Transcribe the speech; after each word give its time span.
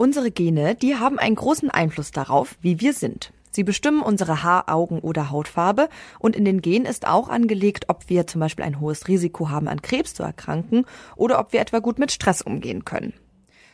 Unsere 0.00 0.30
Gene, 0.30 0.76
die 0.76 0.96
haben 0.96 1.18
einen 1.18 1.34
großen 1.34 1.68
Einfluss 1.70 2.10
darauf, 2.10 2.56
wie 2.62 2.80
wir 2.80 2.94
sind. 2.94 3.34
Sie 3.50 3.64
bestimmen 3.64 4.00
unsere 4.00 4.42
Haar-, 4.42 4.70
Augen- 4.70 5.00
oder 5.00 5.28
Hautfarbe 5.28 5.90
und 6.18 6.36
in 6.36 6.46
den 6.46 6.62
Genen 6.62 6.86
ist 6.86 7.06
auch 7.06 7.28
angelegt, 7.28 7.84
ob 7.88 8.08
wir 8.08 8.26
zum 8.26 8.40
Beispiel 8.40 8.64
ein 8.64 8.80
hohes 8.80 9.08
Risiko 9.08 9.50
haben, 9.50 9.68
an 9.68 9.82
Krebs 9.82 10.14
zu 10.14 10.22
erkranken 10.22 10.86
oder 11.16 11.38
ob 11.38 11.52
wir 11.52 11.60
etwa 11.60 11.80
gut 11.80 11.98
mit 11.98 12.12
Stress 12.12 12.40
umgehen 12.40 12.86
können. 12.86 13.12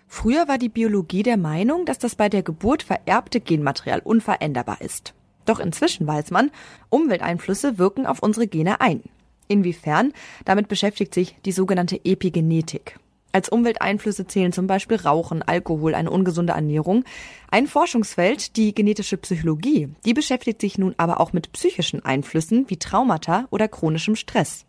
Früher 0.09 0.49
war 0.49 0.59
die 0.59 0.69
Biologie 0.69 1.23
der 1.23 1.37
Meinung, 1.37 1.85
dass 1.85 2.01
das 2.01 2.17
bei 2.17 2.29
der 2.29 2.43
Geburt 2.43 2.83
vererbte 2.83 3.39
Genmaterial 3.39 4.01
unveränderbar 4.01 4.81
ist. 4.81 5.15
Doch 5.45 5.61
inzwischen 5.61 6.09
weiß 6.09 6.33
man, 6.33 6.51
Umwelteinflüsse 6.89 7.79
wirken 7.79 8.05
auf 8.05 8.21
unsere 8.21 8.49
Gene 8.49 8.81
ein. 8.81 9.05
Inwiefern? 9.47 10.13
Damit 10.45 10.67
beschäftigt 10.67 11.15
sich 11.15 11.37
die 11.45 11.53
sogenannte 11.53 12.05
Epigenetik. 12.05 12.99
Als 13.37 13.51
Umwelteinflüsse 13.51 14.27
zählen 14.27 14.51
zum 14.51 14.67
Beispiel 14.67 14.97
Rauchen, 14.97 15.43
Alkohol, 15.43 15.95
eine 15.95 16.11
ungesunde 16.11 16.55
Ernährung. 16.55 17.05
Ein 17.51 17.67
Forschungsfeld, 17.67 18.57
die 18.57 18.75
genetische 18.75 19.19
Psychologie, 19.19 19.91
die 20.07 20.15
beschäftigt 20.15 20.59
sich 20.59 20.79
nun 20.79 20.95
aber 20.97 21.21
auch 21.21 21.35
mit 21.35 21.53
psychischen 21.53 22.03
Einflüssen 22.03 22.65
wie 22.69 22.79
Traumata 22.79 23.47
oder 23.51 23.69
chronischem 23.69 24.17
Stress. 24.17 24.65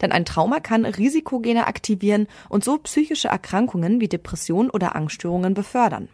Denn 0.00 0.12
ein 0.12 0.24
Trauma 0.24 0.60
kann 0.60 0.86
Risikogene 0.86 1.66
aktivieren 1.66 2.26
und 2.48 2.64
so 2.64 2.78
psychische 2.78 3.28
Erkrankungen 3.28 4.00
wie 4.00 4.08
Depression 4.08 4.70
oder 4.70 4.96
Angststörungen 4.96 5.52
befördern. 5.52 6.08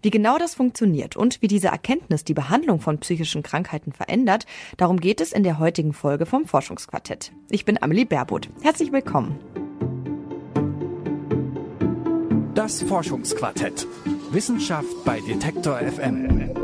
Wie 0.00 0.08
genau 0.08 0.38
das 0.38 0.54
funktioniert 0.54 1.16
und 1.16 1.42
wie 1.42 1.48
diese 1.48 1.68
Erkenntnis 1.68 2.24
die 2.24 2.32
Behandlung 2.32 2.80
von 2.80 2.98
psychischen 3.00 3.42
Krankheiten 3.42 3.92
verändert, 3.92 4.46
darum 4.78 4.98
geht 5.00 5.20
es 5.20 5.32
in 5.32 5.42
der 5.42 5.58
heutigen 5.58 5.92
Folge 5.92 6.24
vom 6.24 6.46
Forschungsquartett. 6.46 7.32
Ich 7.50 7.66
bin 7.66 7.82
Amelie 7.82 8.06
Baerbuth. 8.06 8.48
Herzlich 8.62 8.90
willkommen. 8.90 9.65
Das 12.56 12.80
Forschungsquartett. 12.80 13.86
Wissenschaft 14.30 15.04
bei 15.04 15.20
Detektor 15.20 15.76
FM. 15.76 16.54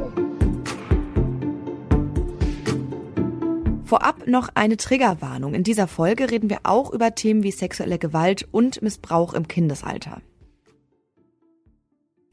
Vorab 3.84 4.26
noch 4.26 4.48
eine 4.54 4.78
Triggerwarnung. 4.78 5.52
In 5.52 5.64
dieser 5.64 5.86
Folge 5.88 6.30
reden 6.30 6.48
wir 6.48 6.60
auch 6.62 6.94
über 6.94 7.14
Themen 7.14 7.42
wie 7.42 7.50
sexuelle 7.50 7.98
Gewalt 7.98 8.48
und 8.52 8.80
Missbrauch 8.80 9.34
im 9.34 9.48
Kindesalter. 9.48 10.22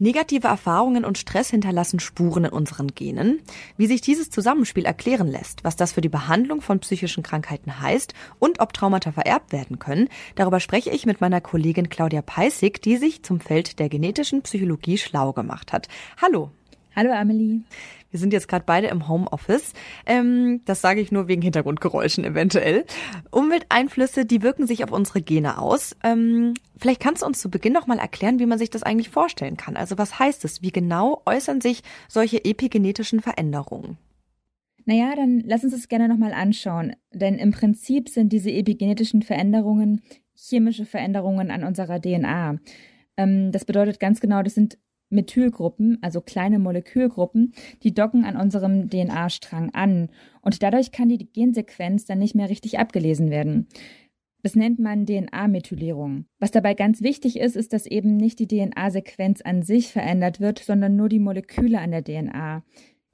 Negative 0.02 0.48
Erfahrungen 0.48 1.04
und 1.04 1.18
Stress 1.18 1.50
hinterlassen 1.50 2.00
Spuren 2.00 2.46
in 2.46 2.52
unseren 2.52 2.88
Genen. 2.88 3.42
Wie 3.76 3.86
sich 3.86 4.00
dieses 4.00 4.30
Zusammenspiel 4.30 4.86
erklären 4.86 5.28
lässt, 5.28 5.66
was 5.66 5.76
das 5.76 5.92
für 5.92 6.00
die 6.00 6.08
Behandlung 6.08 6.62
von 6.62 6.80
psychischen 6.80 7.22
Krankheiten 7.22 7.82
heißt 7.82 8.14
und 8.40 8.62
ob 8.62 8.72
Traumata 8.72 9.12
vererbt 9.12 9.52
werden 9.52 9.78
können, 9.78 10.08
darüber 10.36 10.62
spreche 10.62 10.90
ich 10.90 11.06
mit 11.06 11.20
meiner 11.20 11.42
Kollegin 11.42 11.90
Claudia 11.90 12.22
Peissig, 12.22 12.82
die 12.82 12.96
sich 12.96 13.24
zum 13.24 13.42
Feld 13.42 13.78
der 13.80 13.90
genetischen 13.90 14.42
Psychologie 14.42 14.98
schlau 14.98 15.34
gemacht 15.34 15.74
hat. 15.74 15.90
Hallo. 16.22 16.52
Hallo 16.96 17.12
Amelie. 17.12 17.60
Wir 18.12 18.20
sind 18.20 18.34
jetzt 18.34 18.48
gerade 18.48 18.66
beide 18.66 18.88
im 18.88 19.08
Homeoffice. 19.08 19.74
Ähm, 20.06 20.62
das 20.66 20.82
sage 20.82 21.02
ich 21.02 21.12
nur 21.12 21.28
wegen 21.28 21.42
Hintergrundgeräuschen 21.42 22.24
eventuell. 22.26 22.86
Umwelteinflüsse, 23.32 24.26
die 24.26 24.42
wirken 24.42 24.68
sich 24.68 24.84
auf 24.84 24.92
unsere 24.92 25.22
Gene 25.22 25.60
aus. 25.60 25.96
Ähm, 26.04 26.54
vielleicht 26.78 27.02
kannst 27.02 27.22
du 27.22 27.28
uns 27.28 27.40
zu 27.40 27.50
Beginn 27.50 27.74
noch 27.74 27.88
mal 27.88 28.00
erklären, 28.00 28.40
wie 28.40 28.46
man 28.46 28.58
sich 28.58 28.70
das 28.70 28.84
eigentlich 28.84 29.10
vorstellen 29.10 29.58
kann. 29.58 29.78
Also 29.78 29.98
was 29.98 30.20
heißt 30.20 30.44
es? 30.46 30.62
Wie 30.62 30.72
genau 30.72 31.22
äußern 31.26 31.62
sich 31.62 31.82
solche 32.08 32.44
epigenetischen 32.44 33.22
Veränderungen? 33.22 33.98
Naja, 34.86 35.14
dann 35.16 35.44
lass 35.46 35.64
uns 35.64 35.74
das 35.74 35.88
gerne 35.88 36.08
nochmal 36.08 36.34
anschauen. 36.34 36.96
Denn 37.14 37.36
im 37.36 37.52
Prinzip 37.52 38.10
sind 38.10 38.34
diese 38.34 38.50
epigenetischen 38.52 39.22
Veränderungen 39.22 40.02
chemische 40.36 40.86
Veränderungen 40.86 41.52
an 41.52 41.64
unserer 41.64 42.02
DNA. 42.02 42.58
Ähm, 43.18 43.52
das 43.52 43.66
bedeutet 43.66 44.00
ganz 44.00 44.20
genau, 44.20 44.42
das 44.42 44.56
sind 44.56 44.78
Methylgruppen, 45.10 45.98
also 46.02 46.22
kleine 46.22 46.60
Molekülgruppen, 46.60 47.54
die 47.84 47.94
docken 47.94 48.26
an 48.26 48.36
unserem 48.36 48.90
DNA-Strang 48.90 49.72
an 49.74 50.10
und 50.42 50.62
dadurch 50.64 50.92
kann 50.92 51.10
die 51.10 51.32
Gensequenz 51.32 52.06
dann 52.06 52.20
nicht 52.20 52.36
mehr 52.36 52.50
richtig 52.50 52.80
abgelesen 52.80 53.30
werden. 53.30 53.68
Das 54.42 54.56
nennt 54.56 54.80
man 54.80 55.06
DNA-Methylierung. 55.06 56.26
Was 56.40 56.52
dabei 56.52 56.74
ganz 56.74 57.02
wichtig 57.02 57.40
ist, 57.40 57.58
ist, 57.58 57.74
dass 57.74 57.86
eben 57.86 58.16
nicht 58.16 58.40
die 58.40 58.48
DNA-Sequenz 58.48 59.42
an 59.42 59.64
sich 59.64 59.92
verändert 59.92 60.40
wird, 60.40 60.60
sondern 60.60 60.96
nur 60.96 61.10
die 61.10 61.20
Moleküle 61.20 61.80
an 61.80 61.92
der 61.92 62.04
DNA. 62.04 62.64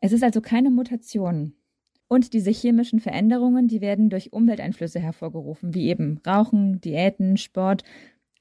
Es 0.01 0.11
ist 0.11 0.23
also 0.23 0.41
keine 0.41 0.69
Mutation. 0.69 1.53
Und 2.07 2.34
diese 2.34 2.51
chemischen 2.51 3.00
Veränderungen, 3.00 3.67
die 3.67 3.81
werden 3.81 4.11
durch 4.11 4.34
Umwelteinflüsse 4.34 5.00
hervorgerufen, 5.00 5.73
wie 5.73 5.88
eben 5.88 6.22
Rauchen, 6.25 6.79
Diäten, 6.79 7.38
Sport, 7.38 7.84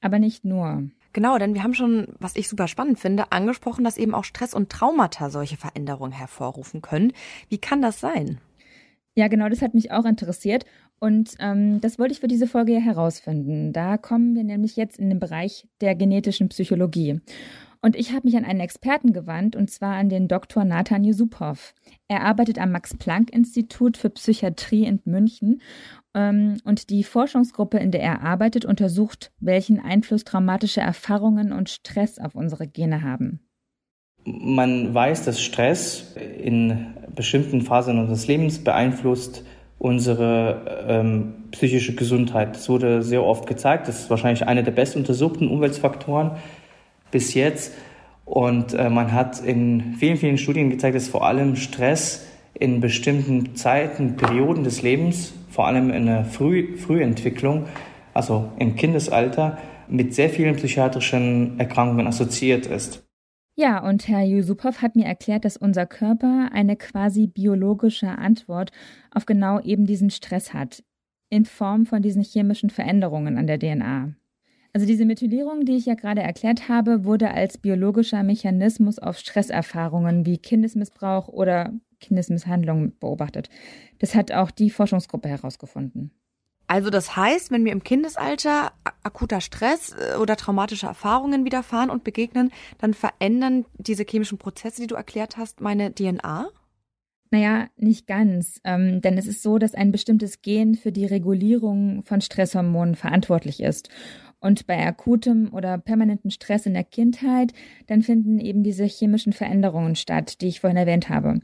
aber 0.01 0.19
nicht 0.19 0.45
nur. 0.45 0.87
Genau, 1.15 1.37
denn 1.37 1.53
wir 1.53 1.63
haben 1.63 1.73
schon, 1.73 2.07
was 2.19 2.35
ich 2.35 2.49
super 2.49 2.67
spannend 2.67 2.99
finde, 2.99 3.31
angesprochen, 3.31 3.85
dass 3.85 3.97
eben 3.97 4.13
auch 4.13 4.25
Stress 4.25 4.53
und 4.53 4.69
Traumata 4.69 5.29
solche 5.29 5.55
Veränderungen 5.55 6.11
hervorrufen 6.11 6.81
können. 6.81 7.13
Wie 7.47 7.57
kann 7.57 7.81
das 7.81 8.01
sein? 8.01 8.39
Ja, 9.15 9.29
genau, 9.29 9.47
das 9.47 9.61
hat 9.61 9.73
mich 9.73 9.91
auch 9.91 10.03
interessiert. 10.03 10.65
Und 10.99 11.35
ähm, 11.39 11.79
das 11.79 11.99
wollte 11.99 12.11
ich 12.11 12.19
für 12.19 12.27
diese 12.27 12.47
Folge 12.47 12.73
herausfinden. 12.81 13.71
Da 13.71 13.95
kommen 13.95 14.35
wir 14.35 14.43
nämlich 14.43 14.75
jetzt 14.75 14.99
in 14.99 15.07
den 15.07 15.21
Bereich 15.21 15.69
der 15.79 15.95
genetischen 15.95 16.49
Psychologie. 16.49 17.21
Und 17.85 17.95
ich 17.95 18.13
habe 18.13 18.21
mich 18.23 18.35
an 18.35 18.45
einen 18.45 18.61
Experten 18.61 19.13
gewandt, 19.13 19.55
und 19.55 19.69
zwar 19.69 19.93
an 19.93 20.09
den 20.09 20.27
Dr. 20.27 20.65
Nathan 20.65 21.03
Yusupov. 21.03 21.75
Er 22.07 22.23
arbeitet 22.23 22.57
am 22.57 22.71
Max-Planck-Institut 22.71 23.95
für 23.95 24.09
Psychiatrie 24.09 24.85
in 24.85 25.01
München 25.05 25.61
ähm, 26.15 26.57
und 26.63 26.89
die 26.89 27.03
Forschungsgruppe, 27.03 27.77
in 27.77 27.91
der 27.91 28.01
er 28.01 28.23
arbeitet, 28.23 28.65
untersucht, 28.65 29.31
welchen 29.39 29.79
Einfluss 29.79 30.23
traumatische 30.23 30.81
Erfahrungen 30.81 31.53
und 31.53 31.69
Stress 31.69 32.17
auf 32.17 32.33
unsere 32.33 32.65
Gene 32.65 33.03
haben. 33.03 33.41
Man 34.23 34.91
weiß, 34.91 35.23
dass 35.25 35.39
Stress 35.39 36.15
in 36.39 36.87
bestimmten 37.13 37.61
Phasen 37.61 37.99
unseres 37.99 38.25
Lebens 38.25 38.63
beeinflusst 38.63 39.45
unsere 39.77 40.87
ähm, 40.87 41.33
psychische 41.51 41.93
Gesundheit. 41.93 42.55
Das 42.55 42.67
wurde 42.67 43.03
sehr 43.03 43.23
oft 43.23 43.45
gezeigt. 43.45 43.87
Das 43.87 43.99
ist 43.99 44.09
wahrscheinlich 44.09 44.47
einer 44.47 44.63
der 44.63 44.71
besten 44.71 44.99
untersuchten 45.01 45.47
Umweltfaktoren 45.47 46.31
bis 47.15 47.33
jetzt. 47.33 47.73
Und 48.25 48.73
äh, 48.73 48.89
man 48.89 49.13
hat 49.13 49.39
in 49.39 49.95
vielen, 49.97 50.17
vielen 50.17 50.37
Studien 50.37 50.69
gezeigt, 50.69 50.97
dass 50.97 51.07
vor 51.07 51.25
allem 51.25 51.55
Stress 51.55 52.27
in 52.53 52.81
bestimmten 52.81 53.55
Zeiten, 53.55 54.17
Perioden 54.17 54.65
des 54.65 54.81
Lebens 54.81 55.33
vor 55.49 55.65
allem 55.65 55.91
in 55.91 56.07
der 56.07 56.25
Früh 56.25 56.75
Frühentwicklung, 56.75 57.67
also 58.13 58.51
im 58.59 58.75
Kindesalter, 58.75 59.57
mit 59.87 60.13
sehr 60.13 60.29
vielen 60.29 60.57
psychiatrischen 60.57 61.57
Erkrankungen 61.57 62.05
assoziiert 62.05 62.65
ist. 62.65 63.07
Ja, 63.55 63.81
und 63.87 64.09
Herr 64.09 64.23
Yusupov 64.23 64.81
hat 64.81 64.97
mir 64.97 65.05
erklärt, 65.05 65.45
dass 65.45 65.55
unser 65.55 65.85
Körper 65.85 66.49
eine 66.51 66.75
quasi 66.75 67.27
biologische 67.27 68.09
Antwort 68.09 68.73
auf 69.11 69.25
genau 69.25 69.61
eben 69.61 69.85
diesen 69.85 70.09
Stress 70.09 70.53
hat, 70.53 70.83
in 71.29 71.45
Form 71.45 71.85
von 71.85 72.01
diesen 72.01 72.23
chemischen 72.23 72.69
Veränderungen 72.69 73.37
an 73.37 73.47
der 73.47 73.59
DNA. 73.59 74.15
Also 74.75 74.85
diese 74.85 75.05
Methylierung, 75.05 75.63
die 75.63 75.77
ich 75.77 75.85
ja 75.85 75.93
gerade 75.93 76.21
erklärt 76.21 76.67
habe, 76.67 77.05
wurde 77.05 77.31
als 77.31 77.57
biologischer 77.57 78.23
Mechanismus 78.23 78.99
auf 78.99 79.17
Stresserfahrungen 79.17 80.25
wie 80.25 80.37
Kindesmissbrauch 80.37 81.29
oder 81.29 81.71
Kindesmisshandlung 82.01 82.91
beobachtet. 82.99 83.47
Das 83.99 84.15
hat 84.15 84.33
auch 84.33 84.51
die 84.51 84.69
Forschungsgruppe 84.69 85.29
herausgefunden. 85.29 86.11
Also 86.67 86.89
das 86.89 87.15
heißt, 87.15 87.51
wenn 87.51 87.63
mir 87.63 87.71
im 87.71 87.83
Kindesalter 87.83 88.73
akuter 89.01 89.39
Stress 89.39 89.95
äh, 89.97 90.17
oder 90.17 90.35
traumatische 90.35 90.87
Erfahrungen 90.87 91.45
widerfahren 91.45 91.89
und 91.89 92.03
begegnen, 92.03 92.51
dann 92.77 92.93
verändern 92.93 93.63
diese 93.77 94.03
chemischen 94.03 94.39
Prozesse, 94.39 94.81
die 94.81 94.87
du 94.87 94.95
erklärt 94.95 95.37
hast, 95.37 95.61
meine 95.61 95.95
DNA? 95.95 96.49
Naja, 97.31 97.67
nicht 97.77 98.07
ganz. 98.07 98.59
Ähm, 98.63 99.01
denn 99.01 99.17
es 99.17 99.27
ist 99.27 99.41
so, 99.41 99.57
dass 99.57 99.73
ein 99.73 99.91
bestimmtes 99.91 100.41
Gen 100.41 100.75
für 100.75 100.91
die 100.91 101.05
Regulierung 101.05 102.03
von 102.03 102.21
Stresshormonen 102.21 102.95
verantwortlich 102.95 103.61
ist. 103.61 103.89
Und 104.39 104.67
bei 104.67 104.85
akutem 104.85 105.53
oder 105.53 105.77
permanenten 105.77 106.29
Stress 106.29 106.65
in 106.65 106.73
der 106.73 106.83
Kindheit, 106.83 107.53
dann 107.87 108.01
finden 108.03 108.39
eben 108.39 108.63
diese 108.63 108.83
chemischen 108.85 109.33
Veränderungen 109.33 109.95
statt, 109.95 110.41
die 110.41 110.47
ich 110.47 110.59
vorhin 110.59 110.77
erwähnt 110.77 111.09
habe. 111.09 111.39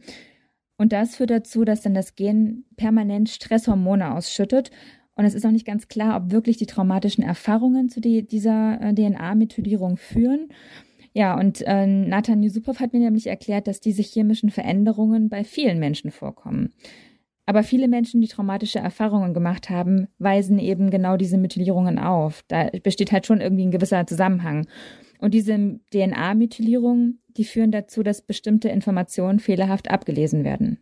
Und 0.77 0.93
das 0.93 1.15
führt 1.15 1.29
dazu, 1.29 1.63
dass 1.63 1.81
dann 1.81 1.93
das 1.93 2.15
Gen 2.15 2.65
permanent 2.75 3.29
Stresshormone 3.29 4.13
ausschüttet. 4.13 4.71
Und 5.15 5.25
es 5.25 5.35
ist 5.35 5.45
auch 5.45 5.51
nicht 5.51 5.65
ganz 5.67 5.87
klar, 5.87 6.17
ob 6.17 6.31
wirklich 6.31 6.57
die 6.57 6.65
traumatischen 6.65 7.23
Erfahrungen 7.23 7.89
zu 7.89 8.01
die, 8.01 8.25
dieser 8.25 8.79
äh, 8.81 8.93
DNA-Methylierung 8.93 9.97
führen. 9.97 10.49
Ja, 11.13 11.37
und 11.37 11.61
äh, 11.67 11.85
Nathan 11.85 12.41
Yusupov 12.41 12.79
hat 12.79 12.93
mir 12.93 12.99
nämlich 12.99 13.27
erklärt, 13.27 13.67
dass 13.67 13.81
diese 13.81 14.01
chemischen 14.01 14.49
Veränderungen 14.49 15.29
bei 15.29 15.43
vielen 15.43 15.77
Menschen 15.77 16.09
vorkommen. 16.09 16.73
Aber 17.51 17.63
viele 17.63 17.89
Menschen, 17.89 18.21
die 18.21 18.29
traumatische 18.29 18.79
Erfahrungen 18.79 19.33
gemacht 19.33 19.69
haben, 19.69 20.07
weisen 20.19 20.57
eben 20.57 20.89
genau 20.89 21.17
diese 21.17 21.37
Methylierungen 21.37 21.99
auf. 21.99 22.45
Da 22.47 22.69
besteht 22.81 23.11
halt 23.11 23.25
schon 23.25 23.41
irgendwie 23.41 23.65
ein 23.65 23.71
gewisser 23.71 24.07
Zusammenhang. 24.07 24.67
Und 25.19 25.33
diese 25.33 25.77
DNA-Methylierung, 25.93 27.15
die 27.35 27.43
führen 27.43 27.71
dazu, 27.71 28.03
dass 28.03 28.21
bestimmte 28.21 28.69
Informationen 28.69 29.39
fehlerhaft 29.39 29.91
abgelesen 29.91 30.45
werden. 30.45 30.79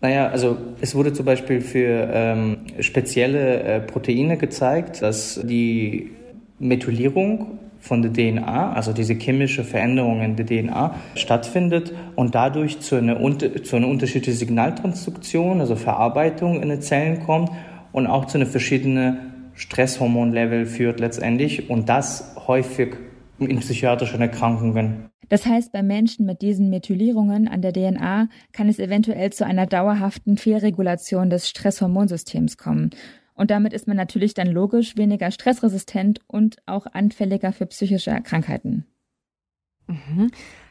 Naja, 0.00 0.28
also 0.28 0.56
es 0.80 0.94
wurde 0.94 1.12
zum 1.12 1.26
Beispiel 1.26 1.60
für 1.60 2.10
ähm, 2.12 2.58
spezielle 2.78 3.58
äh, 3.64 3.80
Proteine 3.80 4.36
gezeigt, 4.36 5.02
dass 5.02 5.40
die 5.42 6.12
Methylierung 6.60 7.58
von 7.86 8.02
der 8.02 8.12
DNA, 8.12 8.72
also 8.72 8.92
diese 8.92 9.14
chemische 9.14 9.64
Veränderung 9.64 10.20
in 10.20 10.36
der 10.36 10.44
DNA 10.44 10.94
stattfindet 11.14 11.94
und 12.16 12.34
dadurch 12.34 12.80
zu 12.80 12.96
einer, 12.96 13.18
zu 13.62 13.76
einer 13.76 13.88
unterschiedlichen 13.88 14.38
Signaltransduktion, 14.38 15.60
also 15.60 15.76
Verarbeitung 15.76 16.62
in 16.62 16.68
den 16.68 16.82
Zellen 16.82 17.24
kommt 17.24 17.50
und 17.92 18.06
auch 18.06 18.24
zu 18.26 18.38
einer 18.38 18.46
verschiedenen 18.46 19.50
Stresshormonlevel 19.54 20.66
führt 20.66 21.00
letztendlich 21.00 21.70
und 21.70 21.88
das 21.88 22.34
häufig 22.46 22.96
in 23.38 23.58
psychiatrischen 23.60 24.20
Erkrankungen. 24.20 25.10
Das 25.28 25.44
heißt, 25.46 25.72
bei 25.72 25.82
Menschen 25.82 26.24
mit 26.24 26.42
diesen 26.42 26.70
Methylierungen 26.70 27.48
an 27.48 27.62
der 27.62 27.72
DNA 27.72 28.28
kann 28.52 28.68
es 28.68 28.78
eventuell 28.78 29.32
zu 29.32 29.44
einer 29.44 29.66
dauerhaften 29.66 30.36
Fehlregulation 30.36 31.30
des 31.30 31.48
Stresshormonsystems 31.48 32.56
kommen. 32.56 32.90
Und 33.36 33.50
damit 33.50 33.72
ist 33.72 33.86
man 33.86 33.96
natürlich 33.96 34.34
dann 34.34 34.48
logisch 34.48 34.96
weniger 34.96 35.30
stressresistent 35.30 36.20
und 36.26 36.56
auch 36.66 36.86
anfälliger 36.86 37.52
für 37.52 37.66
psychische 37.66 38.20
Krankheiten. 38.22 38.86
Mhm. 39.86 40.30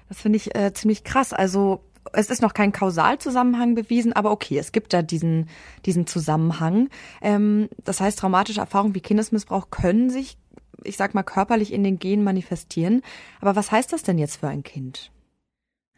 Das 0.09 0.19
finde 0.19 0.37
ich 0.37 0.55
äh, 0.55 0.73
ziemlich 0.73 1.03
krass. 1.03 1.31
Also 1.31 1.81
es 2.13 2.29
ist 2.29 2.41
noch 2.41 2.53
kein 2.53 2.71
Kausalzusammenhang 2.71 3.75
bewiesen, 3.75 4.13
aber 4.13 4.31
okay, 4.31 4.57
es 4.57 4.71
gibt 4.71 4.93
da 4.93 5.01
diesen, 5.01 5.47
diesen 5.85 6.05
Zusammenhang. 6.05 6.89
Ähm, 7.21 7.69
das 7.83 8.01
heißt, 8.01 8.19
traumatische 8.19 8.59
Erfahrungen 8.59 8.95
wie 8.95 9.01
Kindesmissbrauch 9.01 9.69
können 9.69 10.09
sich 10.09 10.37
ich 10.83 10.97
sag 10.97 11.13
mal, 11.15 11.23
körperlich 11.23 11.73
in 11.73 11.83
den 11.83 11.99
Genen 11.99 12.23
manifestieren. 12.23 13.01
Aber 13.41 13.55
was 13.55 13.71
heißt 13.71 13.91
das 13.93 14.03
denn 14.03 14.17
jetzt 14.17 14.37
für 14.37 14.47
ein 14.47 14.63
Kind? 14.63 15.11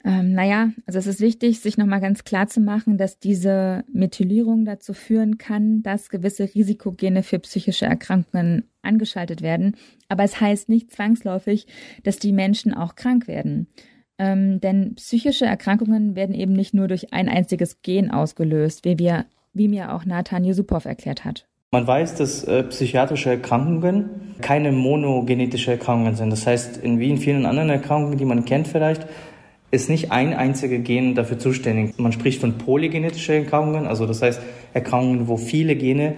Ähm, 0.08 0.32
naja, 0.32 0.70
also 0.86 1.00
es 1.00 1.06
ist 1.06 1.20
wichtig, 1.20 1.60
sich 1.60 1.78
nochmal 1.78 2.00
ganz 2.00 2.24
klar 2.24 2.48
zu 2.48 2.62
machen, 2.62 2.98
dass 2.98 3.20
diese 3.20 3.84
Methylierung 3.92 4.64
dazu 4.64 4.94
führen 4.94 5.38
kann, 5.38 5.84
dass 5.84 6.08
gewisse 6.08 6.46
Risikogene 6.56 7.24
für 7.24 7.40
psychische 7.40 7.88
Erkrankungen 7.88 8.70
angeschaltet 8.82 9.42
werden. 9.42 9.76
Aber 10.08 10.24
es 10.24 10.40
heißt 10.40 10.70
nicht 10.70 10.92
zwangsläufig, 10.92 11.68
dass 12.04 12.20
die 12.20 12.32
Menschen 12.32 12.74
auch 12.74 12.96
krank 12.96 13.28
werden. 13.28 13.68
Ähm, 14.18 14.62
denn 14.62 14.96
psychische 14.96 15.46
Erkrankungen 15.46 16.16
werden 16.16 16.34
eben 16.34 16.54
nicht 16.54 16.74
nur 16.74 16.88
durch 16.88 17.12
ein 17.12 17.28
einziges 17.28 17.82
Gen 17.82 18.10
ausgelöst, 18.10 18.86
wie, 18.86 18.98
wir, 18.98 19.26
wie 19.52 19.68
mir 19.68 19.94
auch 19.94 20.06
Nathan 20.06 20.46
Yusupov 20.46 20.86
erklärt 20.86 21.26
hat. 21.26 21.46
Man 21.72 21.86
weiß, 21.86 22.16
dass 22.16 22.46
äh, 22.46 22.64
psychiatrische 22.64 23.30
Erkrankungen 23.30 24.38
keine 24.40 24.72
monogenetische 24.72 25.72
Erkrankungen 25.72 26.16
sind. 26.16 26.30
Das 26.30 26.48
heißt, 26.48 26.78
in, 26.78 26.98
wie 27.00 27.10
in 27.10 27.18
vielen 27.18 27.46
anderen 27.46 27.70
Erkrankungen, 27.70 28.18
die 28.18 28.24
man 28.24 28.46
kennt 28.46 28.70
vielleicht, 28.70 29.06
ist 29.72 29.90
nicht 29.90 30.12
ein 30.12 30.34
einziger 30.34 30.78
Gen 30.78 31.16
dafür 31.16 31.40
zuständig. 31.40 31.98
Man 31.98 32.12
spricht 32.12 32.40
von 32.40 32.58
polygenetischen 32.58 33.36
Erkrankungen, 33.36 33.86
also 33.86 34.06
das 34.06 34.22
heißt 34.22 34.42
Erkrankungen, 34.74 35.28
wo 35.28 35.38
viele 35.38 35.76
Gene 35.76 36.16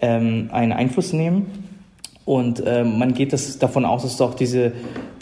ähm, 0.00 0.50
einen 0.52 0.72
Einfluss 0.72 1.12
nehmen. 1.12 1.46
Und 2.24 2.60
äh, 2.60 2.84
man 2.84 3.14
geht 3.14 3.32
das 3.32 3.58
davon 3.58 3.84
aus, 3.84 4.02
dass 4.02 4.16
doch 4.16 4.34
diese, 4.34 4.72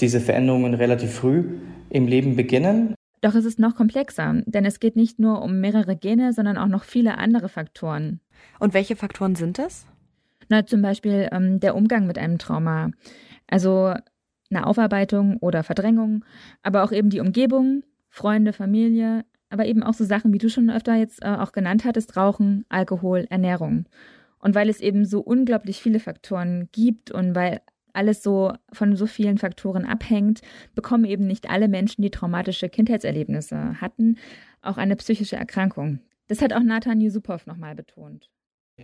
diese 0.01 0.21
Veränderungen 0.21 0.75
relativ 0.75 1.13
früh 1.13 1.59
im 1.91 2.07
Leben 2.07 2.37
beginnen. 2.37 2.95
Doch 3.21 3.35
es 3.35 3.45
ist 3.45 3.59
noch 3.59 3.77
komplexer, 3.77 4.43
denn 4.47 4.65
es 4.65 4.81
geht 4.81 4.97
nicht 4.97 5.21
nur 5.21 5.43
um 5.43 5.61
mehrere 5.61 5.97
Gene, 5.97 6.33
sondern 6.33 6.59
auch 6.59 6.67
noch 6.67 6.83
viele 6.83 7.19
andere 7.19 7.49
Faktoren. 7.49 8.21
Und 8.59 8.75
welche 8.75 8.97
Faktoren 8.97 9.37
sind 9.37 9.59
das? 9.59 9.87
Na, 10.49 10.67
zum 10.67 10.83
Beispiel 10.83 11.29
ähm, 11.31 11.61
der 11.61 11.77
Umgang 11.77 12.07
mit 12.07 12.19
einem 12.19 12.39
Trauma. 12.39 12.91
Also 13.47 13.95
eine 14.55 14.67
Aufarbeitung 14.67 15.39
oder 15.39 15.63
Verdrängung, 15.63 16.25
aber 16.63 16.85
auch 16.85 16.93
eben 16.93 17.11
die 17.11 17.21
Umgebung, 17.21 17.83
Freunde, 18.09 18.53
Familie, 18.53 19.25
aber 19.51 19.67
eben 19.67 19.83
auch 19.83 19.95
so 19.95 20.05
Sachen, 20.05 20.33
wie 20.33 20.39
du 20.39 20.49
schon 20.49 20.71
öfter 20.71 20.95
jetzt 20.95 21.23
äh, 21.23 21.29
auch 21.29 21.53
genannt 21.53 21.85
hattest, 21.85 22.17
Rauchen, 22.17 22.65
Alkohol, 22.69 23.27
Ernährung. 23.31 23.87
Und 24.39 24.55
weil 24.55 24.69
es 24.69 24.81
eben 24.81 25.05
so 25.05 25.21
unglaublich 25.21 25.81
viele 25.81 26.01
Faktoren 26.01 26.69
gibt 26.73 27.11
und 27.11 27.35
weil 27.35 27.61
alles 27.93 28.23
so 28.23 28.55
von 28.73 28.97
so 28.97 29.07
vielen 29.07 29.39
Faktoren 29.39 29.85
abhängt, 29.85 30.41
bekommen 30.75 31.05
eben 31.05 31.27
nicht 31.27 31.51
alle 31.51 31.69
Menschen, 31.69 32.03
die 32.03 32.11
traumatische 32.11 32.69
Kindheitserlebnisse 32.69 33.81
hatten, 33.81 34.17
auch 34.63 34.79
eine 34.79 34.97
psychische 34.97 35.37
Erkrankung. 35.37 36.01
Das 36.29 36.41
hat 36.41 36.53
auch 36.53 36.63
Nathan 36.63 37.01
Yusupov 37.01 37.47
nochmal 37.47 37.75
betont. 37.75 38.31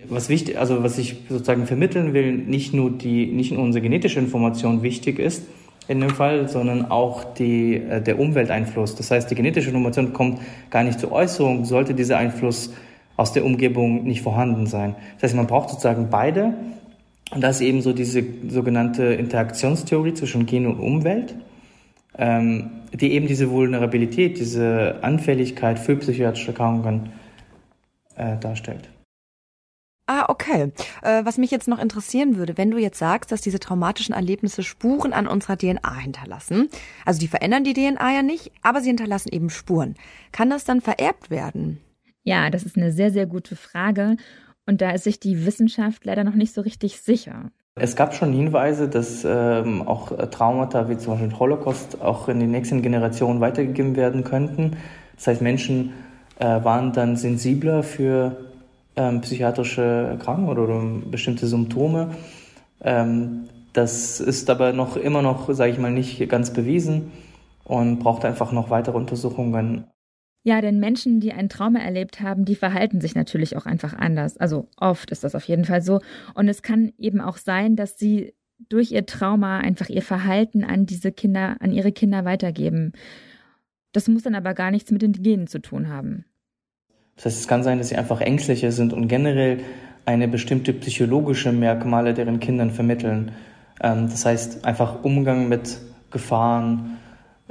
Was 0.08 0.28
wichtig, 0.28 0.58
also 0.58 0.82
was 0.82 0.98
ich 0.98 1.16
sozusagen 1.28 1.66
vermitteln 1.66 2.14
will, 2.14 2.32
nicht 2.32 2.72
nur 2.72 2.90
die, 2.90 3.26
nicht 3.26 3.52
nur 3.52 3.62
unsere 3.62 3.82
genetische 3.82 4.18
Information 4.18 4.82
wichtig 4.82 5.18
ist 5.18 5.46
in 5.86 6.00
dem 6.00 6.10
Fall, 6.10 6.48
sondern 6.48 6.90
auch 6.90 7.34
die, 7.34 7.76
äh, 7.76 8.02
der 8.02 8.18
Umwelteinfluss. 8.18 8.94
Das 8.94 9.10
heißt, 9.10 9.30
die 9.30 9.34
genetische 9.34 9.68
Information 9.68 10.12
kommt 10.12 10.40
gar 10.70 10.84
nicht 10.84 11.00
zur 11.00 11.12
Äußerung, 11.12 11.64
sollte 11.64 11.94
dieser 11.94 12.18
Einfluss 12.18 12.74
aus 13.16 13.32
der 13.32 13.44
Umgebung 13.44 14.04
nicht 14.04 14.22
vorhanden 14.22 14.66
sein. 14.66 14.94
Das 15.14 15.24
heißt, 15.24 15.36
man 15.36 15.46
braucht 15.46 15.70
sozusagen 15.70 16.08
beide. 16.10 16.54
Und 17.30 17.42
das 17.42 17.56
ist 17.56 17.62
eben 17.62 17.80
so 17.82 17.92
diese 17.92 18.22
sogenannte 18.48 19.04
Interaktionstheorie 19.04 20.14
zwischen 20.14 20.46
Gen 20.46 20.66
und 20.66 20.78
Umwelt, 20.78 21.34
ähm, 22.16 22.70
die 22.92 23.12
eben 23.12 23.26
diese 23.26 23.50
Vulnerabilität, 23.50 24.38
diese 24.38 24.98
Anfälligkeit 25.02 25.78
für 25.78 25.96
psychiatrische 25.96 26.48
Erkrankungen 26.48 27.10
äh, 28.16 28.36
darstellt. 28.38 28.88
Ah, 30.10 30.24
okay. 30.28 30.72
Äh, 31.02 31.26
was 31.26 31.36
mich 31.36 31.50
jetzt 31.50 31.68
noch 31.68 31.78
interessieren 31.78 32.38
würde, 32.38 32.56
wenn 32.56 32.70
du 32.70 32.78
jetzt 32.78 32.98
sagst, 32.98 33.30
dass 33.30 33.42
diese 33.42 33.60
traumatischen 33.60 34.14
Erlebnisse 34.14 34.62
Spuren 34.62 35.12
an 35.12 35.28
unserer 35.28 35.58
DNA 35.58 35.98
hinterlassen, 35.98 36.70
also 37.04 37.20
die 37.20 37.28
verändern 37.28 37.62
die 37.62 37.74
DNA 37.74 38.14
ja 38.14 38.22
nicht, 38.22 38.50
aber 38.62 38.80
sie 38.80 38.88
hinterlassen 38.88 39.28
eben 39.30 39.50
Spuren. 39.50 39.96
Kann 40.32 40.48
das 40.48 40.64
dann 40.64 40.80
vererbt 40.80 41.28
werden? 41.28 41.78
Ja, 42.22 42.48
das 42.48 42.62
ist 42.62 42.78
eine 42.78 42.90
sehr, 42.90 43.10
sehr 43.10 43.26
gute 43.26 43.54
Frage. 43.54 44.16
Und 44.64 44.80
da 44.80 44.92
ist 44.92 45.04
sich 45.04 45.20
die 45.20 45.44
Wissenschaft 45.44 46.06
leider 46.06 46.24
noch 46.24 46.34
nicht 46.34 46.54
so 46.54 46.62
richtig 46.62 47.02
sicher. 47.02 47.50
Es 47.74 47.94
gab 47.94 48.14
schon 48.14 48.32
Hinweise, 48.32 48.88
dass 48.88 49.26
ähm, 49.28 49.86
auch 49.86 50.10
Traumata 50.30 50.88
wie 50.88 50.96
zum 50.96 51.18
Beispiel 51.18 51.38
Holocaust 51.38 52.00
auch 52.00 52.28
in 52.28 52.40
die 52.40 52.46
nächsten 52.46 52.80
Generationen 52.80 53.42
weitergegeben 53.42 53.94
werden 53.94 54.24
könnten. 54.24 54.78
Das 55.16 55.26
heißt, 55.26 55.42
Menschen 55.42 55.92
äh, 56.38 56.44
waren 56.46 56.94
dann 56.94 57.16
sensibler 57.16 57.82
für 57.82 58.47
ähm, 58.98 59.20
psychiatrische 59.20 59.82
Erkrankungen 59.82 60.58
oder, 60.58 61.08
bestimmte 61.08 61.46
Symptome. 61.46 62.10
Ähm, 62.82 63.44
das 63.72 64.18
ist 64.18 64.50
aber 64.50 64.72
noch 64.72 64.96
immer 64.96 65.22
noch, 65.22 65.48
sage 65.54 65.70
ich 65.70 65.78
mal, 65.78 65.92
nicht 65.92 66.28
ganz 66.28 66.52
bewiesen 66.52 67.12
und 67.64 68.00
braucht 68.00 68.24
einfach 68.24 68.50
noch 68.50 68.70
weitere 68.70 68.96
Untersuchungen. 68.96 69.86
Ja, 70.42 70.60
denn 70.60 70.80
Menschen, 70.80 71.20
die 71.20 71.32
ein 71.32 71.48
Trauma 71.48 71.78
erlebt 71.78 72.20
haben, 72.20 72.44
die 72.44 72.56
verhalten 72.56 73.00
sich 73.00 73.14
natürlich 73.14 73.56
auch 73.56 73.66
einfach 73.66 73.94
anders. 73.94 74.36
Also 74.36 74.68
oft 74.76 75.10
ist 75.10 75.22
das 75.22 75.34
auf 75.34 75.44
jeden 75.44 75.64
Fall 75.64 75.82
so. 75.82 76.00
Und 76.34 76.48
es 76.48 76.62
kann 76.62 76.92
eben 76.98 77.20
auch 77.20 77.36
sein, 77.36 77.76
dass 77.76 77.98
sie 77.98 78.34
durch 78.68 78.90
ihr 78.90 79.06
Trauma 79.06 79.58
einfach 79.58 79.88
ihr 79.88 80.02
Verhalten 80.02 80.64
an 80.64 80.86
diese 80.86 81.12
Kinder, 81.12 81.56
an 81.60 81.70
ihre 81.70 81.92
Kinder 81.92 82.24
weitergeben. 82.24 82.92
Das 83.92 84.08
muss 84.08 84.22
dann 84.22 84.34
aber 84.34 84.54
gar 84.54 84.72
nichts 84.72 84.90
mit 84.90 85.02
den 85.02 85.12
Genen 85.12 85.46
zu 85.46 85.60
tun 85.60 85.88
haben. 85.88 86.24
Das 87.18 87.26
heißt, 87.26 87.40
es 87.40 87.48
kann 87.48 87.64
sein, 87.64 87.78
dass 87.78 87.88
sie 87.88 87.96
einfach 87.96 88.20
ängstlicher 88.20 88.70
sind 88.70 88.92
und 88.92 89.08
generell 89.08 89.58
eine 90.06 90.28
bestimmte 90.28 90.72
psychologische 90.72 91.52
Merkmale 91.52 92.14
deren 92.14 92.40
Kindern 92.40 92.70
vermitteln. 92.70 93.32
Ähm, 93.82 94.08
das 94.08 94.24
heißt, 94.24 94.64
einfach 94.64 95.02
Umgang 95.02 95.48
mit 95.48 95.78
Gefahren, 96.10 96.96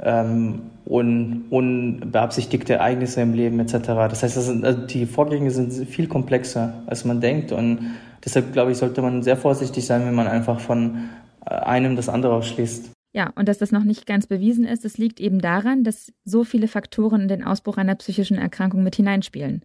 ähm, 0.00 0.62
un, 0.86 1.44
unbeabsichtigte 1.50 2.74
Ereignisse 2.74 3.20
im 3.20 3.34
Leben 3.34 3.60
etc. 3.60 3.72
Das 4.08 4.22
heißt, 4.22 4.36
das 4.36 4.46
sind, 4.46 4.64
also 4.64 4.86
die 4.86 5.06
Vorgänge 5.06 5.50
sind 5.50 5.72
viel 5.86 6.08
komplexer, 6.08 6.82
als 6.86 7.04
man 7.04 7.20
denkt. 7.20 7.52
Und 7.52 7.90
deshalb, 8.24 8.52
glaube 8.54 8.72
ich, 8.72 8.78
sollte 8.78 9.02
man 9.02 9.22
sehr 9.22 9.36
vorsichtig 9.36 9.84
sein, 9.86 10.06
wenn 10.06 10.14
man 10.14 10.26
einfach 10.26 10.60
von 10.60 11.10
äh, 11.44 11.50
einem 11.50 11.94
das 11.94 12.08
andere 12.08 12.32
ausschließt. 12.32 12.90
Ja, 13.12 13.32
und 13.36 13.48
dass 13.48 13.58
das 13.58 13.72
noch 13.72 13.84
nicht 13.84 14.06
ganz 14.06 14.26
bewiesen 14.26 14.64
ist, 14.64 14.84
das 14.84 14.98
liegt 14.98 15.18
eben 15.18 15.40
daran, 15.40 15.82
dass 15.82 16.12
so 16.24 16.44
viele 16.44 16.68
Faktoren 16.68 17.22
in 17.22 17.28
den 17.28 17.42
Ausbruch 17.42 17.78
einer 17.78 17.94
psychischen 17.94 18.36
Erkrankung 18.36 18.82
mit 18.82 18.96
hineinspielen. 18.96 19.64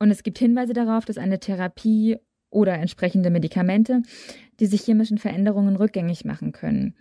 Und 0.00 0.10
es 0.10 0.22
gibt 0.22 0.38
Hinweise 0.38 0.72
darauf, 0.72 1.04
dass 1.04 1.18
eine 1.18 1.40
Therapie 1.40 2.16
oder 2.50 2.74
entsprechende 2.74 3.30
Medikamente 3.30 4.02
diese 4.58 4.76
chemischen 4.76 5.18
Veränderungen 5.18 5.76
rückgängig 5.76 6.24
machen 6.24 6.52
können. 6.52 6.94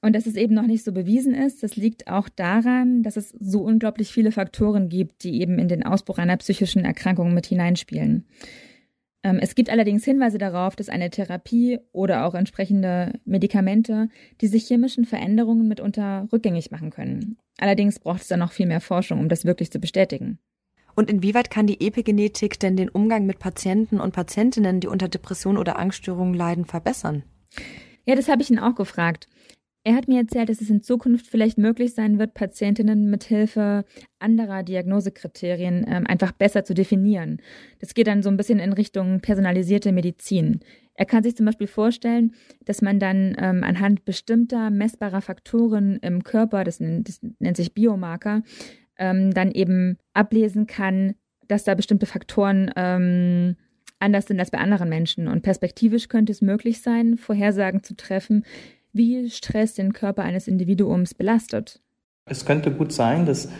Und 0.00 0.14
dass 0.14 0.26
es 0.26 0.36
eben 0.36 0.54
noch 0.54 0.66
nicht 0.66 0.84
so 0.84 0.92
bewiesen 0.92 1.34
ist, 1.34 1.62
das 1.62 1.76
liegt 1.76 2.08
auch 2.08 2.28
daran, 2.28 3.02
dass 3.02 3.16
es 3.16 3.30
so 3.40 3.62
unglaublich 3.62 4.12
viele 4.12 4.32
Faktoren 4.32 4.90
gibt, 4.90 5.24
die 5.24 5.40
eben 5.40 5.58
in 5.58 5.68
den 5.68 5.82
Ausbruch 5.82 6.18
einer 6.18 6.36
psychischen 6.36 6.84
Erkrankung 6.84 7.32
mit 7.32 7.46
hineinspielen. 7.46 8.26
Ähm, 9.24 9.38
es 9.40 9.54
gibt 9.54 9.70
allerdings 9.70 10.04
Hinweise 10.04 10.38
darauf, 10.38 10.76
dass 10.76 10.90
eine 10.90 11.10
Therapie 11.10 11.80
oder 11.92 12.26
auch 12.26 12.34
entsprechende 12.34 13.18
Medikamente 13.24 14.08
diese 14.40 14.58
chemischen 14.58 15.06
Veränderungen 15.06 15.66
mitunter 15.66 16.28
rückgängig 16.32 16.70
machen 16.70 16.90
können. 16.90 17.38
Allerdings 17.58 17.98
braucht 17.98 18.20
es 18.20 18.28
dann 18.28 18.40
noch 18.40 18.52
viel 18.52 18.66
mehr 18.66 18.82
Forschung, 18.82 19.18
um 19.18 19.28
das 19.28 19.44
wirklich 19.44 19.72
zu 19.72 19.80
bestätigen. 19.80 20.38
Und 20.94 21.10
inwieweit 21.10 21.50
kann 21.50 21.66
die 21.66 21.84
Epigenetik 21.84 22.60
denn 22.60 22.76
den 22.76 22.88
Umgang 22.88 23.26
mit 23.26 23.40
Patienten 23.40 23.98
und 23.98 24.12
Patientinnen, 24.12 24.78
die 24.78 24.86
unter 24.86 25.08
Depression 25.08 25.56
oder 25.56 25.78
Angststörungen 25.78 26.34
leiden, 26.34 26.66
verbessern? 26.66 27.24
Ja, 28.04 28.14
das 28.14 28.28
habe 28.28 28.42
ich 28.42 28.50
ihn 28.50 28.58
auch 28.58 28.74
gefragt. 28.74 29.28
Er 29.86 29.94
hat 29.94 30.08
mir 30.08 30.18
erzählt, 30.18 30.48
dass 30.48 30.62
es 30.62 30.70
in 30.70 30.80
Zukunft 30.80 31.26
vielleicht 31.26 31.58
möglich 31.58 31.94
sein 31.94 32.18
wird, 32.18 32.32
Patientinnen 32.32 33.10
mit 33.10 33.24
Hilfe 33.24 33.84
anderer 34.18 34.62
Diagnosekriterien 34.62 35.84
ähm, 35.86 36.06
einfach 36.06 36.32
besser 36.32 36.64
zu 36.64 36.72
definieren. 36.72 37.42
Das 37.80 37.92
geht 37.92 38.06
dann 38.06 38.22
so 38.22 38.30
ein 38.30 38.38
bisschen 38.38 38.60
in 38.60 38.72
Richtung 38.72 39.20
personalisierte 39.20 39.92
Medizin. 39.92 40.60
Er 40.94 41.04
kann 41.04 41.22
sich 41.22 41.36
zum 41.36 41.44
Beispiel 41.44 41.66
vorstellen, 41.66 42.32
dass 42.64 42.80
man 42.80 42.98
dann 42.98 43.36
ähm, 43.38 43.62
anhand 43.62 44.06
bestimmter 44.06 44.70
messbarer 44.70 45.20
Faktoren 45.20 45.98
im 45.98 46.24
Körper, 46.24 46.64
das, 46.64 46.78
das 46.78 47.20
nennt 47.38 47.56
sich 47.58 47.74
Biomarker, 47.74 48.42
ähm, 48.96 49.34
dann 49.34 49.50
eben 49.50 49.98
ablesen 50.14 50.66
kann, 50.66 51.14
dass 51.46 51.64
da 51.64 51.74
bestimmte 51.74 52.06
Faktoren 52.06 52.70
ähm, 52.74 53.56
anders 53.98 54.26
sind 54.26 54.40
als 54.40 54.50
bei 54.50 54.58
anderen 54.58 54.88
Menschen. 54.88 55.28
Und 55.28 55.42
perspektivisch 55.42 56.08
könnte 56.08 56.32
es 56.32 56.40
möglich 56.40 56.80
sein, 56.80 57.18
Vorhersagen 57.18 57.82
zu 57.82 57.94
treffen, 57.96 58.44
wie 58.94 59.28
Stress 59.28 59.74
den 59.74 59.92
Körper 59.92 60.22
eines 60.22 60.48
Individuums 60.48 61.12
belastet. 61.14 61.80
Es 62.26 62.46
könnte 62.46 62.70
gut 62.70 62.92
sein, 62.92 63.26
dass 63.26 63.50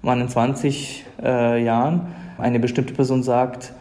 man 0.00 0.20
in 0.20 0.28
20 0.28 1.04
äh, 1.22 1.62
Jahren 1.62 2.06
eine 2.38 2.58
bestimmte 2.60 2.94
Person 2.94 3.22
sagt, 3.22 3.72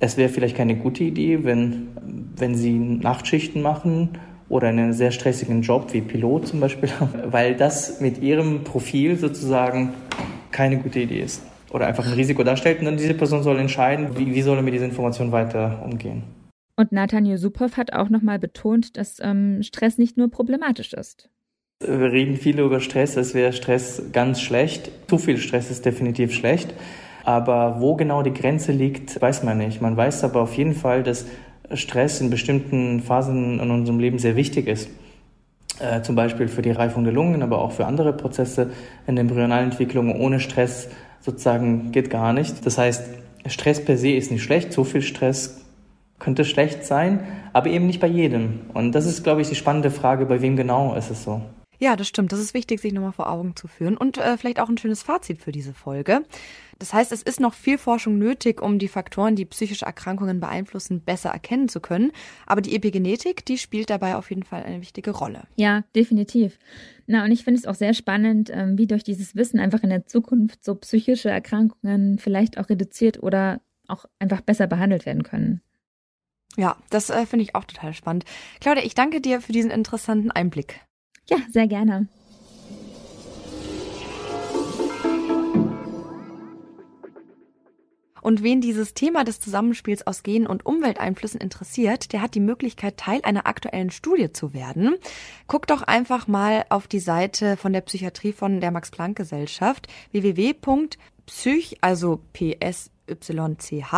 es 0.00 0.16
wäre 0.16 0.28
vielleicht 0.28 0.56
keine 0.56 0.76
gute 0.76 1.04
Idee, 1.04 1.44
wenn, 1.44 1.88
wenn 2.36 2.54
sie 2.54 2.78
Nachtschichten 2.78 3.62
machen 3.62 4.10
oder 4.48 4.68
einen 4.68 4.92
sehr 4.92 5.10
stressigen 5.10 5.62
Job 5.62 5.92
wie 5.92 6.00
Pilot 6.00 6.48
zum 6.48 6.60
Beispiel, 6.60 6.90
weil 7.24 7.54
das 7.54 8.00
mit 8.00 8.18
ihrem 8.18 8.64
Profil 8.64 9.16
sozusagen 9.16 9.94
keine 10.50 10.78
gute 10.78 11.00
Idee 11.00 11.20
ist 11.20 11.42
oder 11.70 11.86
einfach 11.86 12.06
ein 12.06 12.12
Risiko 12.12 12.42
darstellt. 12.42 12.80
Und 12.80 12.86
dann 12.86 12.96
diese 12.96 13.14
Person 13.14 13.42
soll 13.42 13.58
entscheiden, 13.58 14.16
wie, 14.16 14.34
wie 14.34 14.42
soll 14.42 14.56
er 14.56 14.62
mit 14.62 14.74
dieser 14.74 14.86
Information 14.86 15.32
weiter 15.32 15.82
umgehen. 15.84 16.22
Und 16.78 16.92
Nathan 16.92 17.26
Yusupov 17.26 17.76
hat 17.76 17.92
auch 17.92 18.08
nochmal 18.08 18.38
betont, 18.38 18.96
dass 18.96 19.18
ähm, 19.20 19.64
Stress 19.64 19.98
nicht 19.98 20.16
nur 20.16 20.30
problematisch 20.30 20.92
ist. 20.92 21.28
Wir 21.80 22.12
reden 22.12 22.36
viel 22.36 22.60
über 22.60 22.78
Stress, 22.78 23.16
als 23.16 23.34
wäre 23.34 23.52
Stress 23.52 24.00
ganz 24.12 24.40
schlecht. 24.40 24.92
Zu 25.08 25.18
viel 25.18 25.38
Stress 25.38 25.72
ist 25.72 25.84
definitiv 25.84 26.32
schlecht. 26.32 26.72
Aber 27.24 27.80
wo 27.80 27.96
genau 27.96 28.22
die 28.22 28.32
Grenze 28.32 28.70
liegt, 28.70 29.20
weiß 29.20 29.42
man 29.42 29.58
nicht. 29.58 29.82
Man 29.82 29.96
weiß 29.96 30.22
aber 30.22 30.40
auf 30.40 30.54
jeden 30.54 30.74
Fall, 30.74 31.02
dass 31.02 31.26
Stress 31.74 32.20
in 32.20 32.30
bestimmten 32.30 33.00
Phasen 33.00 33.58
in 33.58 33.70
unserem 33.72 33.98
Leben 33.98 34.20
sehr 34.20 34.36
wichtig 34.36 34.68
ist. 34.68 34.88
Äh, 35.80 36.02
zum 36.02 36.14
Beispiel 36.14 36.46
für 36.46 36.62
die 36.62 36.70
Reifung 36.70 37.02
der 37.02 37.12
Lungen, 37.12 37.42
aber 37.42 37.60
auch 37.60 37.72
für 37.72 37.86
andere 37.86 38.12
Prozesse 38.12 38.70
in 39.08 39.16
der 39.16 39.22
Embryonalentwicklung. 39.22 40.20
Ohne 40.20 40.38
Stress 40.38 40.88
sozusagen 41.22 41.90
geht 41.90 42.08
gar 42.08 42.32
nicht. 42.32 42.64
Das 42.64 42.78
heißt, 42.78 43.02
Stress 43.46 43.84
per 43.84 43.98
se 43.98 44.12
ist 44.12 44.30
nicht 44.30 44.44
schlecht. 44.44 44.72
So 44.72 44.84
viel 44.84 45.02
Stress 45.02 45.64
könnte 46.18 46.44
schlecht 46.44 46.84
sein, 46.84 47.26
aber 47.52 47.68
eben 47.68 47.86
nicht 47.86 48.00
bei 48.00 48.06
jedem. 48.06 48.60
Und 48.74 48.92
das 48.92 49.06
ist, 49.06 49.22
glaube 49.22 49.42
ich, 49.42 49.48
die 49.48 49.54
spannende 49.54 49.90
Frage, 49.90 50.26
bei 50.26 50.40
wem 50.42 50.56
genau 50.56 50.94
ist 50.94 51.10
es 51.10 51.24
so. 51.24 51.42
Ja, 51.80 51.94
das 51.94 52.08
stimmt. 52.08 52.32
Das 52.32 52.40
ist 52.40 52.54
wichtig, 52.54 52.80
sich 52.80 52.92
nochmal 52.92 53.12
vor 53.12 53.30
Augen 53.30 53.54
zu 53.54 53.68
führen. 53.68 53.96
Und 53.96 54.18
äh, 54.18 54.36
vielleicht 54.36 54.58
auch 54.58 54.68
ein 54.68 54.78
schönes 54.78 55.02
Fazit 55.02 55.40
für 55.40 55.52
diese 55.52 55.72
Folge. 55.72 56.22
Das 56.80 56.92
heißt, 56.92 57.12
es 57.12 57.22
ist 57.22 57.40
noch 57.40 57.54
viel 57.54 57.78
Forschung 57.78 58.18
nötig, 58.18 58.60
um 58.60 58.80
die 58.80 58.88
Faktoren, 58.88 59.36
die 59.36 59.44
psychische 59.44 59.86
Erkrankungen 59.86 60.40
beeinflussen, 60.40 61.02
besser 61.02 61.30
erkennen 61.30 61.68
zu 61.68 61.80
können. 61.80 62.10
Aber 62.46 62.62
die 62.62 62.74
Epigenetik, 62.74 63.44
die 63.44 63.58
spielt 63.58 63.90
dabei 63.90 64.16
auf 64.16 64.30
jeden 64.30 64.42
Fall 64.42 64.64
eine 64.64 64.80
wichtige 64.80 65.12
Rolle. 65.12 65.44
Ja, 65.54 65.84
definitiv. 65.94 66.58
Na, 67.06 67.24
und 67.24 67.30
ich 67.30 67.44
finde 67.44 67.60
es 67.60 67.66
auch 67.66 67.76
sehr 67.76 67.94
spannend, 67.94 68.50
ähm, 68.52 68.76
wie 68.76 68.88
durch 68.88 69.04
dieses 69.04 69.36
Wissen 69.36 69.60
einfach 69.60 69.82
in 69.84 69.90
der 69.90 70.06
Zukunft 70.06 70.64
so 70.64 70.74
psychische 70.74 71.30
Erkrankungen 71.30 72.18
vielleicht 72.18 72.58
auch 72.58 72.68
reduziert 72.68 73.22
oder 73.22 73.60
auch 73.86 74.04
einfach 74.18 74.40
besser 74.40 74.66
behandelt 74.66 75.06
werden 75.06 75.22
können. 75.22 75.62
Ja, 76.58 76.76
das 76.90 77.08
äh, 77.08 77.24
finde 77.24 77.44
ich 77.44 77.54
auch 77.54 77.64
total 77.64 77.94
spannend. 77.94 78.24
Claudia, 78.60 78.84
ich 78.84 78.96
danke 78.96 79.20
dir 79.20 79.40
für 79.40 79.52
diesen 79.52 79.70
interessanten 79.70 80.32
Einblick. 80.32 80.80
Ja, 81.30 81.36
sehr 81.52 81.68
gerne. 81.68 82.08
Und 88.20 88.42
wen 88.42 88.60
dieses 88.60 88.92
Thema 88.92 89.22
des 89.22 89.38
Zusammenspiels 89.38 90.04
aus 90.04 90.24
Gen- 90.24 90.48
und 90.48 90.66
Umwelteinflüssen 90.66 91.40
interessiert, 91.40 92.12
der 92.12 92.22
hat 92.22 92.34
die 92.34 92.40
Möglichkeit, 92.40 92.96
Teil 92.96 93.20
einer 93.22 93.46
aktuellen 93.46 93.90
Studie 93.90 94.32
zu 94.32 94.52
werden. 94.52 94.96
Guck 95.46 95.68
doch 95.68 95.82
einfach 95.82 96.26
mal 96.26 96.66
auf 96.70 96.88
die 96.88 96.98
Seite 96.98 97.56
von 97.56 97.72
der 97.72 97.82
Psychiatrie 97.82 98.32
von 98.32 98.60
der 98.60 98.72
Max-Planck-Gesellschaft 98.72 99.86
www.psych, 100.10 101.78
also 101.82 102.20
psych.mpg.de 103.14 103.88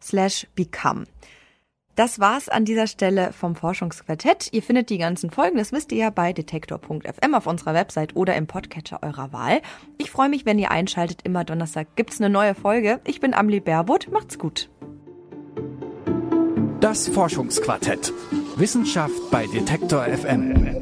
slash 0.00 0.46
become. 0.54 1.04
Das 1.98 2.20
war's 2.20 2.48
an 2.48 2.64
dieser 2.64 2.86
Stelle 2.86 3.32
vom 3.32 3.56
Forschungsquartett. 3.56 4.50
Ihr 4.52 4.62
findet 4.62 4.88
die 4.88 4.98
ganzen 4.98 5.30
Folgen, 5.30 5.58
das 5.58 5.72
wisst 5.72 5.90
ihr 5.90 5.98
ja 5.98 6.10
bei 6.10 6.32
detektor.fm 6.32 7.34
auf 7.34 7.48
unserer 7.48 7.74
Website 7.74 8.14
oder 8.14 8.36
im 8.36 8.46
Podcatcher 8.46 9.02
eurer 9.02 9.32
Wahl. 9.32 9.62
Ich 9.96 10.12
freue 10.12 10.28
mich, 10.28 10.46
wenn 10.46 10.60
ihr 10.60 10.70
einschaltet. 10.70 11.22
Immer 11.24 11.42
Donnerstag 11.42 11.96
gibt's 11.96 12.20
eine 12.20 12.30
neue 12.30 12.54
Folge. 12.54 13.00
Ich 13.04 13.18
bin 13.18 13.34
Amelie 13.34 13.58
Baerbutt. 13.58 14.12
Macht's 14.12 14.38
gut. 14.38 14.70
Das 16.78 17.08
Forschungsquartett. 17.08 18.12
Wissenschaft 18.54 19.32
bei 19.32 19.48
Detektor 19.48 20.04
FM. 20.04 20.77